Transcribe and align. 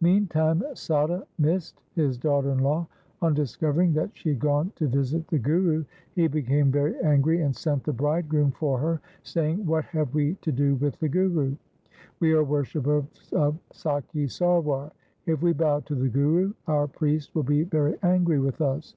Meantime 0.00 0.62
Sada 0.72 1.26
missed 1.38 1.82
his 1.94 2.16
daughter 2.16 2.52
in 2.52 2.56
law. 2.60 2.86
On 3.20 3.34
discovering 3.34 3.92
that 3.92 4.08
she 4.16 4.30
had 4.30 4.38
gone 4.38 4.72
to 4.76 4.88
visit 4.88 5.28
the 5.28 5.38
Guru, 5.38 5.84
he 6.14 6.26
became 6.26 6.72
very 6.72 6.98
angry 7.02 7.42
and 7.42 7.54
sent 7.54 7.84
the 7.84 7.92
bridegroom 7.92 8.50
for 8.50 8.78
her, 8.78 8.98
saying,' 9.24 9.66
What 9.66 9.84
have 9.84 10.14
we 10.14 10.36
to 10.36 10.52
do 10.52 10.76
with 10.76 10.98
the 11.00 11.10
Guru? 11.10 11.54
We 12.18 12.32
are 12.32 12.44
worshippers 12.44 13.04
of 13.34 13.58
Sakhi 13.74 14.26
Sarwar. 14.30 14.90
If 15.26 15.42
we 15.42 15.52
bow 15.52 15.80
to 15.80 15.94
the 15.94 16.08
Guru, 16.08 16.54
our 16.66 16.86
priest 16.86 17.34
will 17.34 17.42
be 17.42 17.64
very 17.64 17.96
angry 18.02 18.38
with 18.38 18.62
us. 18.62 18.94